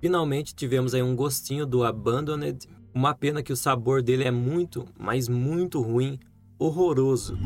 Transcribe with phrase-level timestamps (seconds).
[0.00, 2.68] Finalmente tivemos aí um gostinho do Abandoned.
[2.94, 6.18] Uma pena que o sabor dele é muito, mas muito ruim,
[6.58, 7.36] horroroso.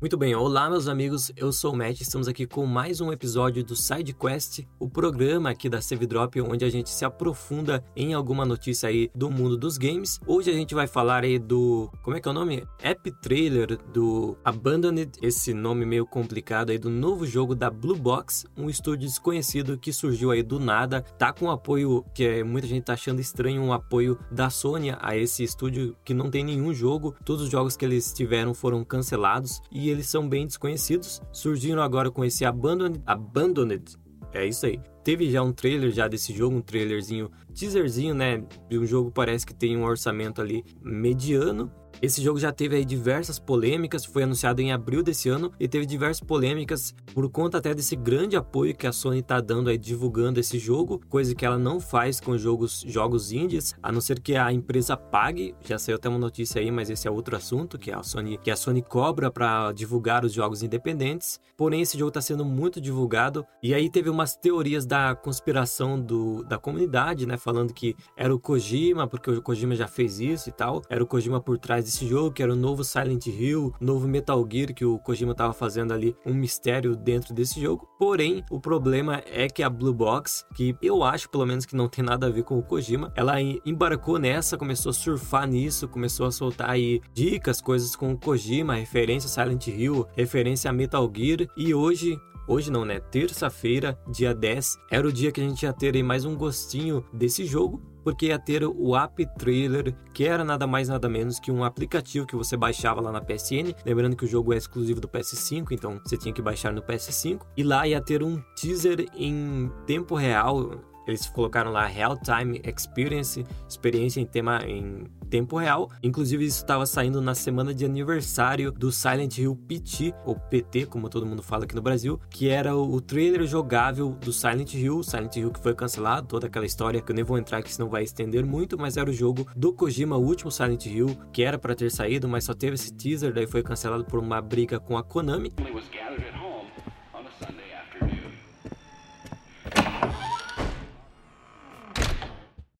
[0.00, 3.64] Muito bem, olá meus amigos, eu sou o Matt, estamos aqui com mais um episódio
[3.64, 8.14] do Side Quest, o programa aqui da Save Drop onde a gente se aprofunda em
[8.14, 10.20] alguma notícia aí do mundo dos games.
[10.24, 12.62] Hoje a gente vai falar aí do, como é que é o nome?
[12.80, 18.46] App Trailer do Abandoned, esse nome meio complicado aí do novo jogo da Blue Box,
[18.56, 22.84] um estúdio desconhecido que surgiu aí do nada, tá com apoio que é, muita gente
[22.84, 27.16] tá achando estranho, um apoio da Sony a esse estúdio que não tem nenhum jogo,
[27.24, 31.20] todos os jogos que eles tiveram foram cancelados e eles são bem desconhecidos.
[31.32, 33.84] Surgiram agora com esse Abandoned, Abandoned
[34.32, 34.80] é isso aí.
[35.02, 38.44] Teve já um trailer já desse jogo, um trailerzinho, teaserzinho, né?
[38.68, 42.84] De um jogo parece que tem um orçamento ali mediano esse jogo já teve aí
[42.84, 47.74] diversas polêmicas, foi anunciado em abril desse ano e teve diversas polêmicas por conta até
[47.74, 51.58] desse grande apoio que a Sony está dando aí divulgando esse jogo, coisa que ela
[51.58, 55.54] não faz com jogos jogos indies, a não ser que a empresa pague.
[55.64, 58.50] Já saiu até uma notícia aí, mas esse é outro assunto que a Sony que
[58.50, 61.40] a Sony cobra para divulgar os jogos independentes.
[61.56, 66.44] Porém, esse jogo está sendo muito divulgado e aí teve umas teorias da conspiração do,
[66.44, 70.52] da comunidade, né, falando que era o Kojima porque o Kojima já fez isso e
[70.52, 74.06] tal, era o Kojima por trás desse jogo, que era o novo Silent Hill, novo
[74.06, 77.88] Metal Gear que o Kojima estava fazendo ali um mistério dentro desse jogo.
[77.98, 81.88] Porém, o problema é que a Blue Box, que eu acho pelo menos que não
[81.88, 86.26] tem nada a ver com o Kojima, ela embarcou nessa, começou a surfar nisso, começou
[86.26, 91.10] a soltar aí dicas, coisas com o Kojima, referência a Silent Hill, referência a Metal
[91.14, 92.18] Gear, e hoje
[92.50, 92.98] Hoje não, né?
[92.98, 97.04] Terça-feira, dia 10, era o dia que a gente ia ter aí mais um gostinho
[97.12, 101.52] desse jogo porque ia ter o App Trailer, que era nada mais nada menos que
[101.52, 103.74] um aplicativo que você baixava lá na PSN.
[103.84, 107.42] Lembrando que o jogo é exclusivo do PS5, então você tinha que baixar no PS5.
[107.54, 110.70] E lá ia ter um teaser em tempo real
[111.08, 115.90] eles colocaram lá Real Time Experience, experiência em tema em tempo real.
[116.02, 121.08] Inclusive isso estava saindo na semana de aniversário do Silent Hill PT, ou PT, como
[121.08, 125.36] todo mundo fala aqui no Brasil, que era o trailer jogável do Silent Hill, Silent
[125.36, 128.02] Hill que foi cancelado, toda aquela história que eu nem vou entrar aqui senão vai
[128.02, 131.74] estender muito, mas era o jogo do Kojima, o último Silent Hill, que era para
[131.74, 135.02] ter saído, mas só teve esse teaser, daí foi cancelado por uma briga com a
[135.02, 135.52] Konami.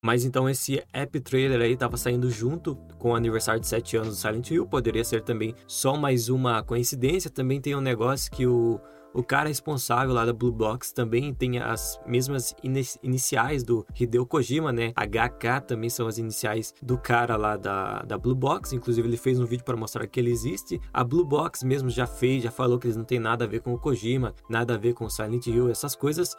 [0.03, 4.09] Mas então esse app trailer aí tava saindo junto com o aniversário de 7 anos
[4.11, 8.47] do Silent Hill, poderia ser também só mais uma coincidência, também tem um negócio que
[8.47, 8.81] o
[9.13, 12.55] o cara responsável lá da Blue Box também tem as mesmas
[13.03, 14.93] iniciais do Hideo Kojima, né?
[14.93, 18.75] HK também são as iniciais do cara lá da, da Blue Box.
[18.75, 20.81] Inclusive, ele fez um vídeo para mostrar que ele existe.
[20.93, 23.61] A Blue Box mesmo já fez, já falou que eles não tem nada a ver
[23.61, 26.37] com o Kojima, nada a ver com o Silent Hill, essas coisas.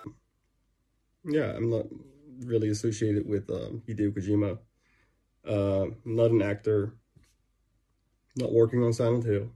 [1.25, 1.89] Yeah, I'm not
[2.45, 4.57] really associated with um, Hideo Kojima.
[5.47, 6.93] Uh, not an actor.
[8.35, 9.49] Not working on Silent Hill.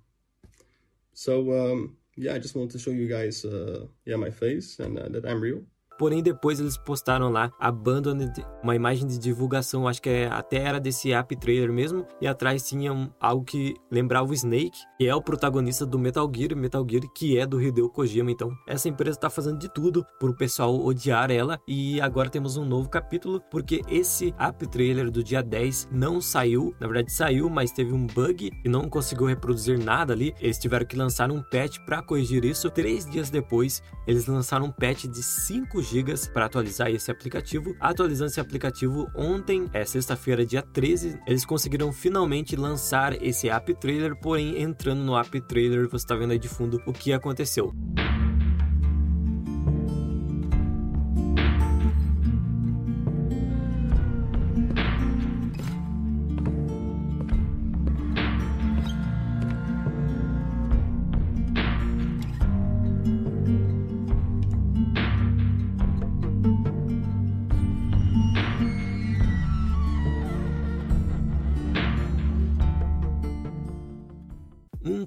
[1.13, 4.97] So um, yeah, I just wanted to show you guys uh, yeah my face and
[4.97, 5.63] uh, that I'm real.
[6.03, 10.77] Porém, depois eles postaram lá Abandoned, uma imagem de divulgação, acho que é, até era
[10.77, 15.15] desse app trailer mesmo, e atrás tinha um, algo que lembrava o Snake, que é
[15.15, 18.29] o protagonista do Metal Gear, Metal Gear que é do Hideo Kojima.
[18.29, 22.57] Então, essa empresa está fazendo de tudo para o pessoal odiar ela, e agora temos
[22.57, 27.49] um novo capítulo, porque esse app trailer do dia 10 não saiu, na verdade saiu,
[27.49, 30.35] mas teve um bug e não conseguiu reproduzir nada ali.
[30.41, 32.69] Eles tiveram que lançar um patch para corrigir isso.
[32.69, 37.75] Três dias depois, eles lançaram um patch de 5 GB para atualizar esse aplicativo.
[37.79, 44.15] Atualizando esse aplicativo ontem, é sexta-feira, dia 13, eles conseguiram finalmente lançar esse app trailer,
[44.15, 47.73] porém entrando no app trailer, você está vendo aí de fundo o que aconteceu.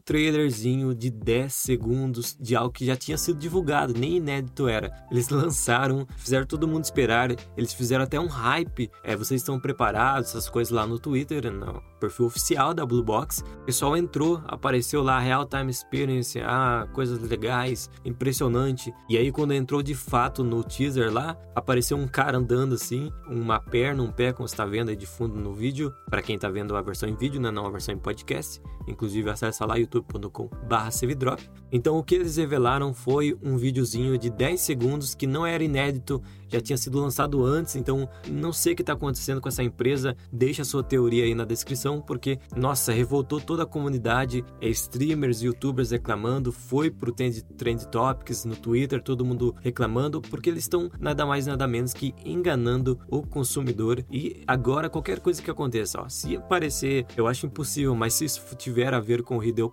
[0.07, 4.91] Trailerzinho de 10 segundos de algo que já tinha sido divulgado, nem inédito era.
[5.11, 8.89] Eles lançaram, fizeram todo mundo esperar, eles fizeram até um hype.
[9.03, 13.43] É, vocês estão preparados, essas coisas lá no Twitter, no perfil oficial da Blue Box.
[13.63, 18.95] O pessoal entrou, apareceu lá Real Time Experience, ah, coisas legais, impressionante.
[19.09, 23.59] E aí quando entrou de fato no teaser lá, apareceu um cara andando assim, uma
[23.59, 26.49] perna, um pé, como você está vendo aí de fundo no vídeo, para quem está
[26.49, 28.63] vendo a versão em vídeo, né, não a versão em podcast.
[28.87, 31.41] Inclusive acessa lá YouTube youtube.com/cvdrop.
[31.73, 36.23] Então o que eles revelaram foi um videozinho de 10 segundos que não era inédito,
[36.49, 40.17] já tinha sido lançado antes, então não sei o que está acontecendo com essa empresa.
[40.33, 45.43] Deixa a sua teoria aí na descrição, porque nossa, revoltou toda a comunidade, é, streamers,
[45.43, 50.91] youtubers reclamando, foi pro Trend, Trend Topics no Twitter, todo mundo reclamando, porque eles estão
[51.01, 54.05] nada mais nada menos que enganando o consumidor.
[54.11, 58.43] E agora qualquer coisa que aconteça, ó, se aparecer, eu acho impossível, mas se isso
[58.57, 59.69] tiver a ver com o Hideo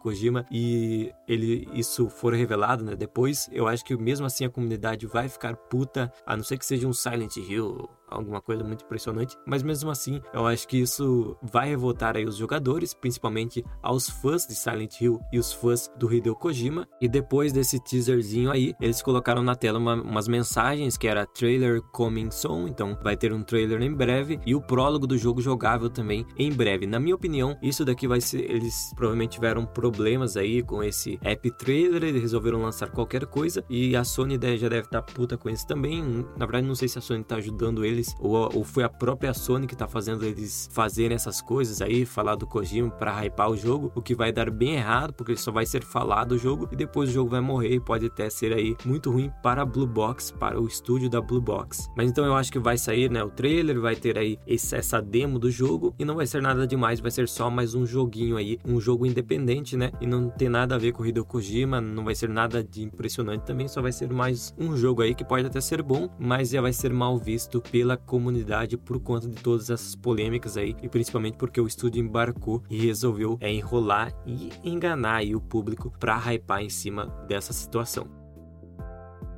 [0.52, 5.28] e ele isso for revelado, né, depois, eu acho que mesmo assim a comunidade vai
[5.28, 9.64] ficar puta, a não ser que seja um Silent Hill alguma coisa muito impressionante, mas
[9.64, 14.56] mesmo assim, eu acho que isso vai revoltar aí os jogadores, principalmente aos fãs de
[14.56, 16.88] Silent Hill e os fãs do Hideo Kojima.
[17.02, 21.82] E depois desse teaserzinho aí, eles colocaram na tela uma, umas mensagens que era trailer
[21.92, 25.90] coming soon, então vai ter um trailer em breve e o prólogo do jogo jogável
[25.90, 26.86] também em breve.
[26.86, 31.50] Na minha opinião, isso daqui vai ser eles provavelmente tiveram problemas aí com esse app
[31.52, 35.50] trailer, eles resolveram lançar qualquer coisa e a Sony já deve estar tá puta com
[35.50, 36.04] isso também.
[36.38, 38.90] Na verdade, não sei se a Sony tá ajudando eles eles, ou, ou foi a
[38.90, 43.50] própria Sony que tá fazendo eles fazerem essas coisas aí, falar do Kojima para hypar
[43.50, 46.68] o jogo, o que vai dar bem errado, porque só vai ser falado o jogo
[46.72, 49.66] e depois o jogo vai morrer e pode até ser aí muito ruim para a
[49.66, 51.90] Blue Box, para o estúdio da Blue Box.
[51.96, 55.02] Mas então eu acho que vai sair, né, o trailer, vai ter aí esse, essa
[55.02, 58.38] demo do jogo e não vai ser nada demais, vai ser só mais um joguinho
[58.38, 61.80] aí, um jogo independente, né, e não tem nada a ver com o Hideo Kojima,
[61.80, 65.24] não vai ser nada de impressionante também, só vai ser mais um jogo aí que
[65.24, 69.28] pode até ser bom, mas já vai ser mal visto pela pela comunidade por conta
[69.28, 74.14] de todas essas polêmicas aí e principalmente porque o estúdio embarcou e resolveu é, enrolar
[74.26, 78.08] e enganar aí o público para hypar em cima dessa situação.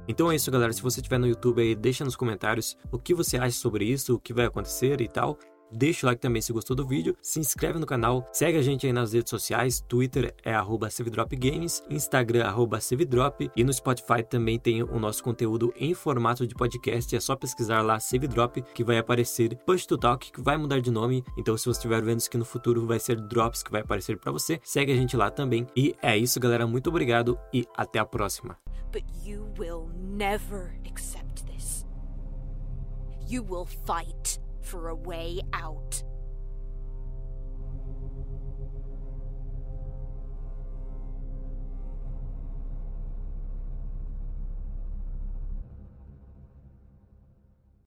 [0.07, 0.71] Então é isso, galera.
[0.71, 4.13] Se você estiver no YouTube aí, deixa nos comentários o que você acha sobre isso,
[4.13, 5.39] o que vai acontecer e tal.
[5.71, 8.85] Deixa o like também se gostou do vídeo, se inscreve no canal, segue a gente
[8.85, 10.87] aí nas redes sociais, Twitter é arroba
[11.89, 12.79] Instagram arroba
[13.55, 17.81] e no Spotify também tem o nosso conteúdo em formato de podcast, é só pesquisar
[17.81, 17.97] lá
[18.29, 21.77] Drop que vai aparecer Push to Talk que vai mudar de nome, então se você
[21.77, 24.91] estiver vendo isso aqui no futuro vai ser Drops que vai aparecer para você, segue
[24.91, 25.67] a gente lá também.
[25.75, 28.57] E é isso galera, muito obrigado e até a próxima.
[28.91, 31.85] But you will never accept this.
[33.27, 34.44] You will fight.
[34.65, 36.03] For a way out.